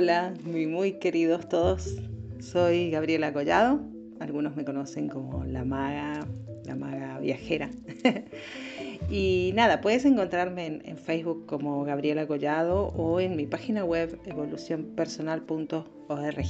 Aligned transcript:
Hola, 0.00 0.32
muy, 0.44 0.68
muy 0.68 0.92
queridos 0.92 1.48
todos. 1.48 1.96
Soy 2.38 2.92
Gabriela 2.92 3.32
Collado. 3.32 3.80
Algunos 4.20 4.54
me 4.54 4.64
conocen 4.64 5.08
como 5.08 5.42
la 5.42 5.64
maga, 5.64 6.24
la 6.66 6.76
maga 6.76 7.18
viajera. 7.18 7.68
y 9.10 9.50
nada, 9.56 9.80
puedes 9.80 10.04
encontrarme 10.04 10.82
en, 10.84 10.96
Facebook 10.98 11.46
como 11.46 11.82
Gabriela 11.82 12.28
Collado 12.28 12.92
o 12.96 13.18
en 13.18 13.34
mi 13.34 13.46
página 13.46 13.84
web 13.84 14.20
evolucionpersonal.org. 14.24 16.46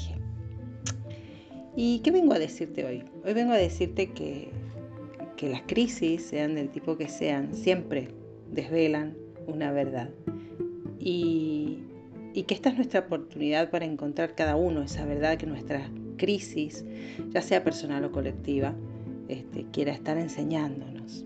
¿Y 1.75 2.01
qué 2.01 2.11
vengo 2.11 2.35
a 2.35 2.39
decirte 2.39 2.85
hoy? 2.85 3.03
Hoy 3.25 3.33
vengo 3.33 3.55
a 3.55 3.57
decirte 3.57 4.11
que, 4.11 4.51
que 5.39 5.49
las 5.49 5.63
crisis, 5.63 6.23
sean 6.23 6.55
del 6.55 6.69
tipo 6.69 6.99
que 6.99 7.09
sean, 7.09 7.55
siempre 7.55 8.09
desvelan 8.53 9.17
una 9.47 9.73
verdad. 9.73 10.11
Y, 11.01 11.79
y 12.35 12.45
que 12.45 12.55
esta 12.55 12.69
es 12.69 12.77
nuestra 12.77 13.01
oportunidad 13.01 13.71
para 13.71 13.85
encontrar 13.85 14.35
cada 14.35 14.57
uno 14.57 14.83
esa 14.83 15.05
verdad 15.05 15.39
que 15.39 15.47
nuestra 15.47 15.89
crisis, 16.17 16.85
ya 17.31 17.43
sea 17.43 17.65
personal 17.65 18.05
o 18.05 18.13
colectiva, 18.13 18.75
este, 19.29 19.67
quiera 19.73 19.93
estar 19.93 20.19
enseñándonos. 20.19 21.25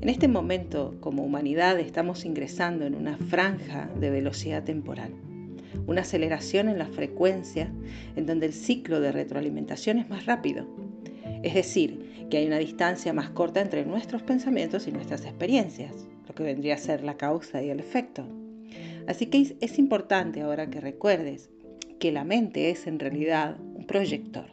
En 0.00 0.08
este 0.08 0.28
momento, 0.28 0.96
como 1.00 1.24
humanidad, 1.24 1.78
estamos 1.80 2.24
ingresando 2.24 2.86
en 2.86 2.94
una 2.94 3.16
franja 3.16 3.90
de 3.98 4.10
velocidad 4.10 4.62
temporal, 4.62 5.12
una 5.86 6.02
aceleración 6.02 6.68
en 6.68 6.78
la 6.78 6.86
frecuencia 6.86 7.72
en 8.14 8.26
donde 8.26 8.46
el 8.46 8.52
ciclo 8.52 9.00
de 9.00 9.12
retroalimentación 9.12 9.98
es 9.98 10.08
más 10.08 10.26
rápido. 10.26 10.66
Es 11.42 11.54
decir, 11.54 12.26
que 12.30 12.38
hay 12.38 12.46
una 12.46 12.58
distancia 12.58 13.12
más 13.12 13.30
corta 13.30 13.60
entre 13.60 13.84
nuestros 13.84 14.22
pensamientos 14.22 14.86
y 14.86 14.92
nuestras 14.92 15.24
experiencias, 15.24 16.06
lo 16.26 16.34
que 16.34 16.42
vendría 16.42 16.74
a 16.74 16.78
ser 16.78 17.02
la 17.02 17.16
causa 17.16 17.62
y 17.62 17.70
el 17.70 17.80
efecto. 17.80 18.24
Así 19.08 19.24
que 19.26 19.56
es 19.58 19.78
importante 19.78 20.42
ahora 20.42 20.68
que 20.68 20.82
recuerdes 20.82 21.48
que 21.98 22.12
la 22.12 22.24
mente 22.24 22.68
es 22.68 22.86
en 22.86 22.98
realidad 22.98 23.56
un 23.58 23.86
proyector, 23.86 24.44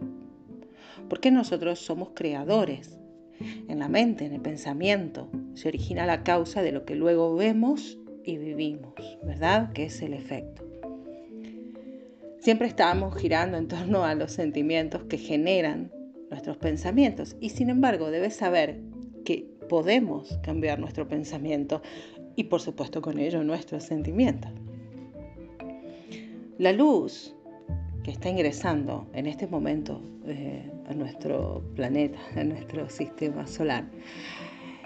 porque 1.09 1.29
nosotros 1.29 1.79
somos 1.79 2.11
creadores. 2.15 2.97
En 3.67 3.79
la 3.79 3.89
mente, 3.89 4.23
en 4.23 4.31
el 4.31 4.39
pensamiento, 4.39 5.29
se 5.55 5.67
origina 5.67 6.05
la 6.05 6.23
causa 6.23 6.61
de 6.61 6.71
lo 6.71 6.85
que 6.85 6.95
luego 6.95 7.35
vemos 7.35 7.99
y 8.23 8.37
vivimos, 8.37 8.93
¿verdad? 9.25 9.73
Que 9.73 9.87
es 9.87 10.01
el 10.01 10.13
efecto. 10.13 10.63
Siempre 12.39 12.69
estamos 12.69 13.13
girando 13.17 13.57
en 13.57 13.67
torno 13.67 14.05
a 14.05 14.15
los 14.15 14.31
sentimientos 14.31 15.03
que 15.03 15.17
generan 15.17 15.91
nuestros 16.29 16.55
pensamientos 16.55 17.35
y 17.41 17.49
sin 17.49 17.69
embargo 17.69 18.09
debes 18.09 18.37
saber 18.37 18.79
que 19.25 19.49
podemos 19.67 20.39
cambiar 20.43 20.79
nuestro 20.79 21.09
pensamiento 21.09 21.81
y 22.35 22.45
por 22.45 22.61
supuesto 22.61 23.01
con 23.01 23.19
ello 23.19 23.43
nuestros 23.43 23.83
sentimientos. 23.83 24.51
La 26.57 26.71
luz 26.71 27.35
que 28.03 28.11
está 28.11 28.29
ingresando 28.29 29.07
en 29.13 29.25
este 29.25 29.47
momento 29.47 30.01
eh, 30.25 30.71
a 30.87 30.93
nuestro 30.93 31.63
planeta, 31.75 32.19
a 32.35 32.43
nuestro 32.43 32.89
sistema 32.89 33.47
solar, 33.47 33.89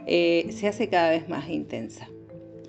eh, 0.07 0.47
se 0.51 0.67
hace 0.67 0.87
cada 0.87 1.11
vez 1.11 1.27
más 1.29 1.49
intensa 1.49 2.07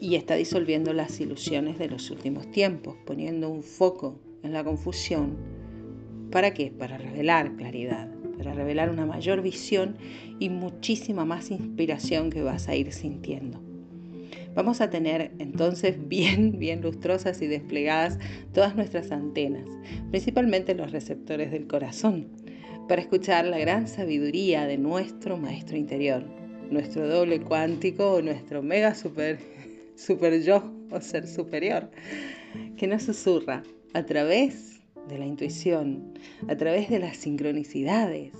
y 0.00 0.16
está 0.16 0.34
disolviendo 0.34 0.92
las 0.92 1.20
ilusiones 1.20 1.78
de 1.78 1.88
los 1.88 2.10
últimos 2.10 2.50
tiempos, 2.50 2.96
poniendo 3.06 3.48
un 3.48 3.62
foco 3.62 4.18
en 4.42 4.52
la 4.52 4.64
confusión. 4.64 5.36
¿Para 6.30 6.52
qué? 6.52 6.70
Para 6.70 6.98
revelar 6.98 7.54
claridad, 7.56 8.08
para 8.36 8.54
revelar 8.54 8.90
una 8.90 9.06
mayor 9.06 9.42
visión 9.42 9.96
y 10.38 10.48
muchísima 10.48 11.24
más 11.24 11.50
inspiración 11.50 12.30
que 12.30 12.42
vas 12.42 12.68
a 12.68 12.74
ir 12.74 12.92
sintiendo. 12.92 13.69
Vamos 14.54 14.80
a 14.80 14.90
tener 14.90 15.32
entonces 15.38 15.96
bien, 16.08 16.58
bien 16.58 16.82
lustrosas 16.82 17.40
y 17.42 17.46
desplegadas 17.46 18.18
todas 18.52 18.74
nuestras 18.74 19.12
antenas, 19.12 19.66
principalmente 20.10 20.74
los 20.74 20.90
receptores 20.92 21.50
del 21.50 21.66
corazón, 21.66 22.28
para 22.88 23.02
escuchar 23.02 23.46
la 23.46 23.58
gran 23.58 23.86
sabiduría 23.86 24.66
de 24.66 24.76
nuestro 24.76 25.36
maestro 25.36 25.76
interior, 25.76 26.24
nuestro 26.70 27.08
doble 27.08 27.40
cuántico 27.40 28.14
o 28.14 28.22
nuestro 28.22 28.62
mega 28.62 28.94
super, 28.94 29.38
super 29.96 30.42
yo 30.42 30.72
o 30.90 31.00
ser 31.00 31.26
superior, 31.26 31.90
que 32.76 32.86
nos 32.88 33.04
susurra 33.04 33.62
a 33.94 34.04
través 34.04 34.80
de 35.08 35.18
la 35.18 35.26
intuición, 35.26 36.14
a 36.48 36.56
través 36.56 36.88
de 36.90 36.98
las 36.98 37.16
sincronicidades, 37.16 38.32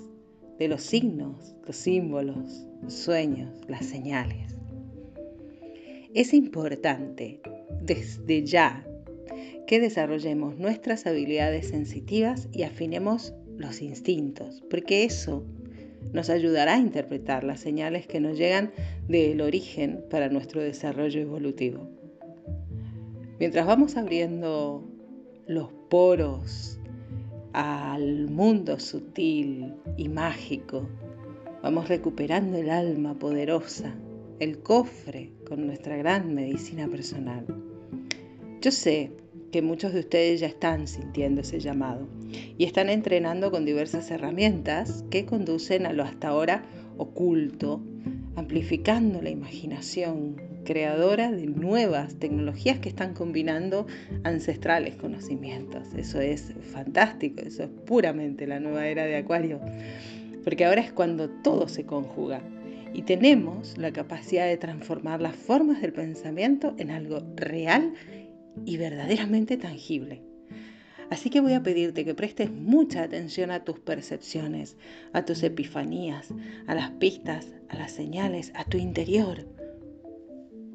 de 0.59 0.69
los 0.69 0.83
signos, 0.83 1.55
los 1.67 1.77
símbolos, 1.77 2.67
los 2.83 2.93
sueños, 2.93 3.51
las 3.69 3.87
señales. 3.87 4.60
Es 6.15 6.35
importante 6.35 7.41
desde 7.83 8.45
ya 8.45 8.85
que 9.67 9.79
desarrollemos 9.79 10.59
nuestras 10.59 11.07
habilidades 11.07 11.69
sensitivas 11.69 12.49
y 12.53 12.65
afinemos 12.65 13.33
los 13.57 13.81
instintos, 13.81 14.63
porque 14.69 15.05
eso 15.05 15.45
nos 16.13 16.29
ayudará 16.29 16.75
a 16.75 16.79
interpretar 16.79 17.45
las 17.45 17.61
señales 17.61 18.07
que 18.07 18.19
nos 18.19 18.37
llegan 18.37 18.73
del 19.07 19.41
origen 19.41 20.05
para 20.11 20.29
nuestro 20.29 20.61
desarrollo 20.63 21.21
evolutivo. 21.21 21.89
Mientras 23.39 23.67
vamos 23.67 23.97
abriendo 23.97 24.85
los 25.47 25.69
poros 25.89 26.81
al 27.53 28.29
mundo 28.29 28.79
sutil 28.79 29.75
y 29.97 30.09
mágico. 30.09 30.89
Vamos 31.63 31.89
recuperando 31.89 32.57
el 32.57 32.71
alma 32.71 33.19
poderosa, 33.19 33.95
el 34.41 34.59
cofre 34.61 35.33
con 35.47 35.67
nuestra 35.67 35.99
gran 35.99 36.35
medicina 36.35 36.89
personal. 36.89 37.45
Yo 38.63 38.71
sé 38.71 39.13
que 39.53 39.61
muchos 39.61 39.93
de 39.93 40.01
ustedes 40.01 40.41
ya 40.41 40.47
están 40.47 40.89
sintiendo 40.89 41.43
ese 41.43 41.61
llamado 41.61 42.09
y 42.57 42.65
están 42.65 42.89
entrenando 42.89 43.51
con 43.51 43.67
diversas 43.67 44.11
herramientas 44.11 45.05
que 45.11 45.27
conducen 45.27 45.85
a 45.85 45.93
lo 45.93 46.05
hasta 46.05 46.29
ahora 46.29 46.65
oculto, 46.97 47.83
amplificando 48.35 49.21
la 49.21 49.29
imaginación 49.29 50.37
creadora 50.65 51.31
de 51.31 51.47
nuevas 51.47 52.15
tecnologías 52.15 52.79
que 52.79 52.89
están 52.89 53.13
combinando 53.13 53.87
ancestrales 54.25 54.97
conocimientos. 54.97 55.89
Eso 55.95 56.19
es 56.19 56.55
fantástico, 56.73 57.43
eso 57.43 57.65
es 57.65 57.71
puramente 57.85 58.47
la 58.47 58.59
nueva 58.59 58.87
era 58.87 59.05
de 59.05 59.17
Acuario, 59.17 59.61
porque 60.45 60.65
ahora 60.65 60.81
es 60.81 60.93
cuando 60.93 61.29
todo 61.29 61.69
se 61.69 61.85
conjuga 61.85 62.41
y 62.93 63.03
tenemos 63.03 63.79
la 63.79 63.93
capacidad 63.93 64.47
de 64.47 64.57
transformar 64.57 65.21
las 65.21 65.37
formas 65.37 65.81
del 65.81 65.93
pensamiento 65.93 66.75
en 66.79 66.91
algo 66.91 67.23
real 67.37 67.95
y 68.65 68.77
verdaderamente 68.77 69.57
tangible. 69.57 70.23
Así 71.11 71.29
que 71.29 71.41
voy 71.41 71.55
a 71.55 71.63
pedirte 71.63 72.05
que 72.05 72.15
prestes 72.15 72.53
mucha 72.53 73.03
atención 73.03 73.51
a 73.51 73.65
tus 73.65 73.81
percepciones, 73.81 74.77
a 75.13 75.25
tus 75.25 75.43
epifanías, 75.43 76.33
a 76.69 76.75
las 76.75 76.91
pistas, 76.93 77.49
a 77.69 77.77
las 77.77 77.91
señales, 77.91 78.53
a 78.55 78.65
tu 78.65 78.79
interior, 78.79 79.49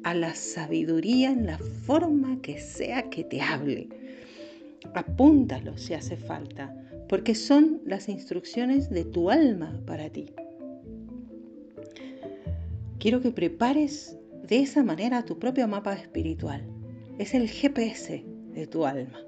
a 0.04 0.14
la 0.14 0.34
sabiduría 0.34 1.30
en 1.30 1.46
la 1.46 1.58
forma 1.58 2.40
que 2.42 2.60
sea 2.60 3.08
que 3.08 3.24
te 3.24 3.40
hable. 3.40 3.88
Apúntalo 4.94 5.78
si 5.78 5.94
hace 5.94 6.18
falta, 6.18 6.74
porque 7.08 7.34
son 7.34 7.80
las 7.86 8.08
instrucciones 8.10 8.90
de 8.90 9.04
tu 9.04 9.30
alma 9.30 9.80
para 9.86 10.10
ti. 10.10 10.26
Quiero 13.06 13.20
que 13.20 13.30
prepares 13.30 14.18
de 14.48 14.58
esa 14.58 14.82
manera 14.82 15.24
tu 15.24 15.38
propio 15.38 15.68
mapa 15.68 15.92
espiritual. 15.92 16.66
Es 17.20 17.34
el 17.34 17.48
GPS 17.48 18.24
de 18.52 18.66
tu 18.66 18.84
alma. 18.84 19.20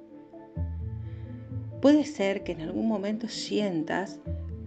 Puede 1.80 2.04
ser 2.04 2.42
que 2.42 2.50
en 2.50 2.62
algún 2.62 2.88
momento 2.88 3.28
sientas 3.28 4.18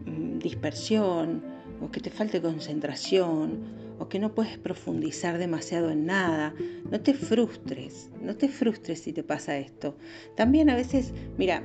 mm, 0.05 0.39
dispersión 0.39 1.43
o 1.81 1.91
que 1.91 1.99
te 1.99 2.09
falte 2.09 2.41
concentración 2.41 3.80
que 4.11 4.19
no 4.19 4.35
puedes 4.35 4.57
profundizar 4.57 5.37
demasiado 5.37 5.89
en 5.89 6.05
nada. 6.05 6.53
No 6.91 6.99
te 6.99 7.13
frustres, 7.13 8.11
no 8.21 8.35
te 8.35 8.49
frustres 8.49 8.99
si 8.99 9.13
te 9.13 9.23
pasa 9.23 9.57
esto. 9.57 9.95
También 10.35 10.69
a 10.69 10.75
veces, 10.75 11.13
mira, 11.37 11.63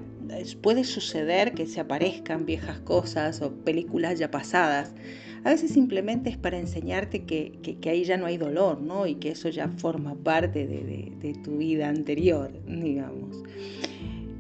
puede 0.63 0.85
suceder 0.85 1.55
que 1.55 1.67
se 1.67 1.81
aparezcan 1.81 2.47
viejas 2.47 2.79
cosas 2.79 3.43
o 3.43 3.53
películas 3.53 4.21
ya 4.21 4.31
pasadas. 4.31 4.95
A 5.43 5.51
veces 5.51 5.73
simplemente 5.73 6.31
es 6.31 6.37
para 6.37 6.57
enseñarte 6.57 7.25
que, 7.25 7.79
ahí 7.85 8.05
ya 8.05 8.17
no 8.17 8.27
hay 8.27 8.37
dolor, 8.37 8.81
¿no? 8.81 9.09
Y 9.09 9.17
que 9.17 9.31
eso 9.31 9.49
ya 9.49 9.69
forma 9.69 10.15
parte 10.15 10.69
de, 10.69 11.35
tu 11.43 11.59
vida 11.59 11.89
anterior, 11.89 12.53
digamos. 12.65 13.43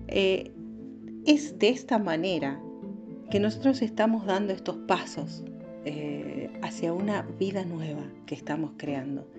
Eh, 0.07 0.53
es 1.27 1.59
de 1.59 1.71
esta 1.71 1.99
manera 1.99 2.61
que 3.33 3.41
nosotros 3.41 3.83
estamos 3.83 4.27
dando 4.27 4.53
estos 4.53 4.77
pasos 4.87 5.43
eh, 5.89 6.51
hacia 6.63 6.93
una 6.93 7.23
vida 7.23 7.65
nueva 7.65 8.03
que 8.27 8.35
estamos 8.35 8.73
creando. 8.77 9.31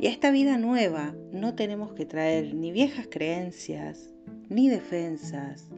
Y 0.00 0.08
a 0.08 0.10
esta 0.10 0.32
vida 0.32 0.58
nueva 0.58 1.14
no 1.32 1.54
tenemos 1.54 1.92
que 1.92 2.04
traer 2.04 2.52
ni 2.52 2.72
viejas 2.72 3.06
creencias, 3.08 4.12
ni 4.48 4.68
defensas, 4.68 5.68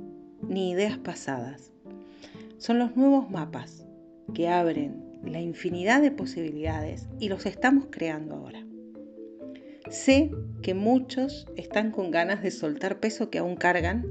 ni 0.48 0.70
ideas 0.70 0.96
pasadas. 0.96 1.70
Son 2.56 2.78
los 2.78 2.96
nuevos 2.96 3.30
mapas 3.30 3.84
que 4.32 4.48
abren 4.48 5.04
la 5.22 5.40
infinidad 5.40 6.00
de 6.00 6.10
posibilidades 6.10 7.06
y 7.20 7.28
los 7.28 7.44
estamos 7.44 7.88
creando 7.90 8.36
ahora. 8.36 8.64
Sé 9.90 10.30
que 10.62 10.72
muchos 10.72 11.46
están 11.56 11.90
con 11.90 12.10
ganas 12.10 12.42
de 12.42 12.50
soltar 12.50 13.00
peso 13.00 13.28
que 13.28 13.38
aún 13.38 13.56
cargan 13.56 14.06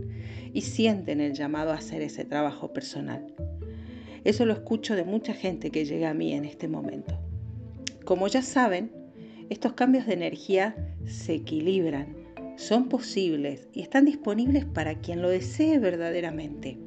y 0.53 0.61
sienten 0.61 1.19
el 1.19 1.33
llamado 1.33 1.71
a 1.71 1.77
hacer 1.77 2.03
ese 2.03 2.25
trabajo 2.25 2.73
personal. 2.73 3.34
Eso 4.25 4.45
lo 4.45 4.53
escucho 4.53 4.95
de 4.95 5.05
mucha 5.05 5.33
gente 5.33 5.69
que 5.69 5.85
llega 5.85 6.09
a 6.09 6.13
mí 6.15 6.33
en 6.33 6.45
este 6.45 6.67
momento. 6.67 7.17
Como 8.03 8.27
ya 8.27 8.41
saben, 8.41 8.91
estos 9.49 9.73
cambios 9.73 10.07
de 10.07 10.13
energía 10.13 10.75
se 11.05 11.35
equilibran, 11.35 12.15
son 12.57 12.89
posibles 12.89 13.69
y 13.71 13.81
están 13.81 14.05
disponibles 14.05 14.65
para 14.65 14.95
quien 14.95 15.21
lo 15.21 15.29
desee 15.29 15.77
verdaderamente. 15.77 16.79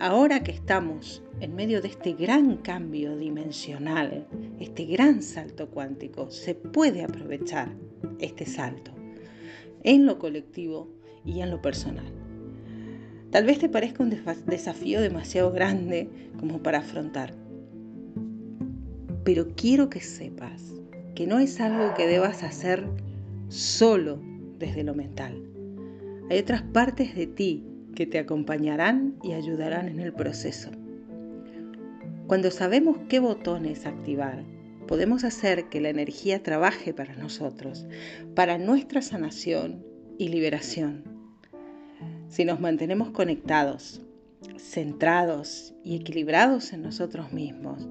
Ahora 0.00 0.42
que 0.42 0.50
estamos 0.50 1.22
en 1.40 1.54
medio 1.54 1.80
de 1.82 1.88
este 1.88 2.14
gran 2.14 2.56
cambio 2.56 3.16
dimensional, 3.16 4.26
este 4.58 4.86
gran 4.86 5.22
salto 5.22 5.70
cuántico, 5.70 6.30
se 6.30 6.56
puede 6.56 7.04
aprovechar 7.04 7.72
este 8.18 8.44
salto 8.44 8.90
en 9.84 10.04
lo 10.04 10.18
colectivo 10.18 10.88
y 11.24 11.42
en 11.42 11.50
lo 11.50 11.62
personal. 11.62 12.19
Tal 13.30 13.44
vez 13.44 13.58
te 13.60 13.68
parezca 13.68 14.02
un 14.02 14.10
desafío 14.46 15.00
demasiado 15.00 15.52
grande 15.52 16.08
como 16.38 16.62
para 16.62 16.78
afrontar, 16.78 17.32
pero 19.24 19.48
quiero 19.54 19.88
que 19.88 20.00
sepas 20.00 20.74
que 21.14 21.26
no 21.26 21.38
es 21.38 21.60
algo 21.60 21.94
que 21.94 22.08
debas 22.08 22.42
hacer 22.42 22.84
solo 23.48 24.20
desde 24.58 24.82
lo 24.82 24.94
mental. 24.94 25.42
Hay 26.28 26.38
otras 26.38 26.62
partes 26.62 27.14
de 27.14 27.26
ti 27.26 27.64
que 27.94 28.06
te 28.06 28.18
acompañarán 28.18 29.16
y 29.22 29.32
ayudarán 29.32 29.88
en 29.88 30.00
el 30.00 30.12
proceso. 30.12 30.70
Cuando 32.26 32.50
sabemos 32.50 32.98
qué 33.08 33.20
botones 33.20 33.86
activar, 33.86 34.44
podemos 34.86 35.22
hacer 35.22 35.68
que 35.68 35.80
la 35.80 35.90
energía 35.90 36.42
trabaje 36.42 36.94
para 36.94 37.14
nosotros, 37.14 37.86
para 38.34 38.58
nuestra 38.58 39.02
sanación 39.02 39.84
y 40.18 40.28
liberación. 40.28 41.09
Si 42.30 42.44
nos 42.44 42.60
mantenemos 42.60 43.10
conectados, 43.10 44.00
centrados 44.56 45.74
y 45.82 45.96
equilibrados 45.96 46.72
en 46.72 46.82
nosotros 46.82 47.32
mismos, 47.32 47.88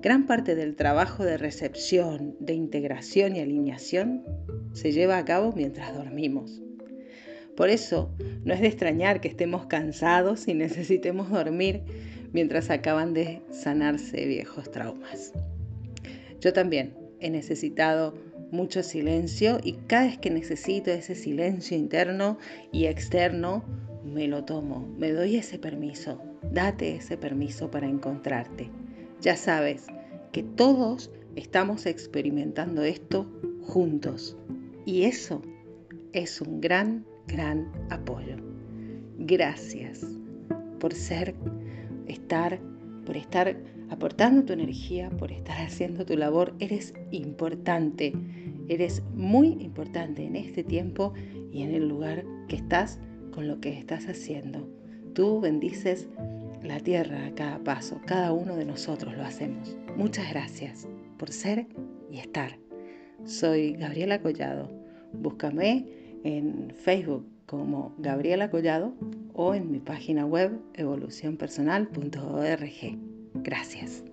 gran 0.00 0.28
parte 0.28 0.54
del 0.54 0.76
trabajo 0.76 1.24
de 1.24 1.36
recepción, 1.36 2.36
de 2.38 2.54
integración 2.54 3.34
y 3.34 3.40
alineación 3.40 4.24
se 4.74 4.92
lleva 4.92 5.18
a 5.18 5.24
cabo 5.24 5.52
mientras 5.56 5.92
dormimos. 5.92 6.62
Por 7.56 7.68
eso, 7.68 8.14
no 8.44 8.54
es 8.54 8.60
de 8.60 8.68
extrañar 8.68 9.20
que 9.20 9.26
estemos 9.26 9.66
cansados 9.66 10.46
y 10.46 10.54
necesitemos 10.54 11.28
dormir 11.28 11.82
mientras 12.32 12.70
acaban 12.70 13.12
de 13.12 13.42
sanarse 13.50 14.24
viejos 14.24 14.70
traumas. 14.70 15.32
Yo 16.40 16.52
también 16.52 16.94
he 17.18 17.28
necesitado 17.28 18.14
mucho 18.50 18.82
silencio 18.82 19.58
y 19.62 19.74
cada 19.86 20.06
vez 20.06 20.18
que 20.18 20.30
necesito 20.30 20.90
ese 20.90 21.14
silencio 21.14 21.76
interno 21.76 22.38
y 22.72 22.86
externo, 22.86 23.64
me 24.04 24.28
lo 24.28 24.44
tomo, 24.44 24.88
me 24.98 25.12
doy 25.12 25.36
ese 25.36 25.58
permiso, 25.58 26.20
date 26.52 26.96
ese 26.96 27.16
permiso 27.16 27.70
para 27.70 27.88
encontrarte. 27.88 28.70
Ya 29.20 29.36
sabes 29.36 29.86
que 30.32 30.42
todos 30.42 31.10
estamos 31.36 31.86
experimentando 31.86 32.82
esto 32.82 33.26
juntos 33.62 34.36
y 34.84 35.04
eso 35.04 35.42
es 36.12 36.40
un 36.40 36.60
gran, 36.60 37.04
gran 37.26 37.70
apoyo. 37.90 38.36
Gracias 39.18 40.04
por 40.78 40.94
ser, 40.94 41.34
estar, 42.06 42.58
por 43.04 43.16
estar 43.16 43.56
aportando 43.90 44.44
tu 44.44 44.52
energía, 44.52 45.10
por 45.10 45.30
estar 45.30 45.58
haciendo 45.60 46.06
tu 46.06 46.16
labor. 46.16 46.54
Eres 46.58 46.94
importante, 47.10 48.12
eres 48.70 49.02
muy 49.14 49.58
importante 49.60 50.24
en 50.24 50.36
este 50.36 50.64
tiempo 50.64 51.12
y 51.52 51.62
en 51.62 51.74
el 51.74 51.88
lugar 51.88 52.24
que 52.48 52.56
estás 52.56 52.98
con 53.32 53.48
lo 53.48 53.60
que 53.60 53.76
estás 53.76 54.08
haciendo. 54.08 54.66
Tú 55.12 55.40
bendices 55.40 56.08
la 56.62 56.78
tierra 56.78 57.26
a 57.26 57.34
cada 57.34 57.58
paso, 57.58 58.00
cada 58.06 58.32
uno 58.32 58.54
de 58.56 58.64
nosotros 58.64 59.14
lo 59.16 59.24
hacemos. 59.24 59.76
Muchas 59.96 60.30
gracias 60.30 60.86
por 61.18 61.32
ser 61.32 61.66
y 62.10 62.18
estar. 62.18 62.60
Soy 63.24 63.72
Gabriela 63.72 64.22
Collado. 64.22 64.70
Búscame 65.12 65.88
en 66.22 66.72
Facebook 66.76 67.26
como 67.46 67.92
Gabriela 67.98 68.50
Collado 68.50 68.94
o 69.34 69.52
en 69.54 69.72
mi 69.72 69.80
página 69.80 70.26
web 70.26 70.60
evolucionpersonal.org. 70.74 72.98
Gracias. 73.34 74.04